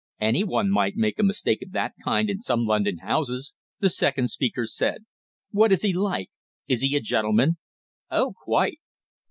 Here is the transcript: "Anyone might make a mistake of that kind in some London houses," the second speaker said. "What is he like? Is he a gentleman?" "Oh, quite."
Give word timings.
"Anyone 0.19 0.71
might 0.71 0.95
make 0.95 1.19
a 1.19 1.23
mistake 1.23 1.61
of 1.61 1.73
that 1.73 1.93
kind 2.03 2.27
in 2.27 2.41
some 2.41 2.65
London 2.65 2.97
houses," 3.05 3.53
the 3.81 3.89
second 3.91 4.29
speaker 4.29 4.65
said. 4.65 5.05
"What 5.51 5.71
is 5.71 5.83
he 5.83 5.93
like? 5.93 6.31
Is 6.67 6.81
he 6.81 6.95
a 6.95 6.99
gentleman?" 7.01 7.57
"Oh, 8.09 8.33
quite." 8.43 8.79